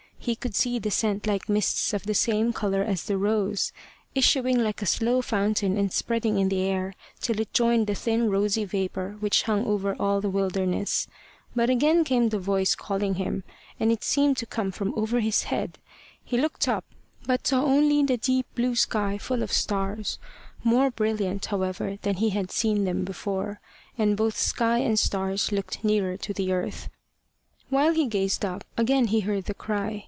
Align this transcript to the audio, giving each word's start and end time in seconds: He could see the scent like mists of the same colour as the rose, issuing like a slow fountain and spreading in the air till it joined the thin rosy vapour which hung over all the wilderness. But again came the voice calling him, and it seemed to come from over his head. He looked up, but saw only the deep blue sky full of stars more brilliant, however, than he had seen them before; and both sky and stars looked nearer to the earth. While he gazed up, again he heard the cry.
He 0.23 0.35
could 0.35 0.53
see 0.53 0.77
the 0.77 0.91
scent 0.91 1.25
like 1.25 1.49
mists 1.49 1.93
of 1.93 2.03
the 2.03 2.13
same 2.13 2.53
colour 2.53 2.83
as 2.83 3.05
the 3.05 3.17
rose, 3.17 3.73
issuing 4.13 4.61
like 4.63 4.83
a 4.83 4.85
slow 4.85 5.19
fountain 5.23 5.77
and 5.79 5.91
spreading 5.91 6.37
in 6.37 6.47
the 6.49 6.61
air 6.61 6.93
till 7.19 7.39
it 7.39 7.51
joined 7.53 7.87
the 7.87 7.95
thin 7.95 8.29
rosy 8.29 8.63
vapour 8.63 9.17
which 9.19 9.41
hung 9.41 9.65
over 9.65 9.95
all 9.99 10.21
the 10.21 10.29
wilderness. 10.29 11.07
But 11.55 11.71
again 11.71 12.03
came 12.03 12.29
the 12.29 12.37
voice 12.37 12.75
calling 12.75 13.15
him, 13.15 13.43
and 13.79 13.91
it 13.91 14.03
seemed 14.03 14.37
to 14.37 14.45
come 14.45 14.71
from 14.71 14.93
over 14.95 15.21
his 15.21 15.45
head. 15.45 15.79
He 16.23 16.37
looked 16.37 16.67
up, 16.67 16.85
but 17.25 17.47
saw 17.47 17.63
only 17.63 18.03
the 18.05 18.17
deep 18.17 18.45
blue 18.53 18.75
sky 18.75 19.17
full 19.17 19.41
of 19.41 19.51
stars 19.51 20.19
more 20.63 20.91
brilliant, 20.91 21.47
however, 21.47 21.97
than 22.03 22.17
he 22.17 22.29
had 22.29 22.51
seen 22.51 22.83
them 22.83 23.03
before; 23.05 23.59
and 23.97 24.15
both 24.15 24.37
sky 24.37 24.77
and 24.77 24.99
stars 24.99 25.51
looked 25.51 25.83
nearer 25.83 26.15
to 26.17 26.31
the 26.31 26.51
earth. 26.51 26.89
While 27.69 27.93
he 27.95 28.05
gazed 28.05 28.45
up, 28.45 28.63
again 28.77 29.07
he 29.07 29.21
heard 29.21 29.45
the 29.45 29.55
cry. 29.55 29.97